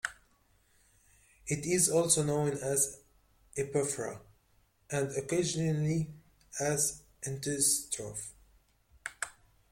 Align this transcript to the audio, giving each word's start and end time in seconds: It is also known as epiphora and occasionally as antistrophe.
It 1.45 1.63
is 1.63 1.87
also 1.87 2.23
known 2.23 2.53
as 2.53 3.01
epiphora 3.55 4.19
and 4.89 5.11
occasionally 5.11 6.09
as 6.59 7.03
antistrophe. 7.21 8.31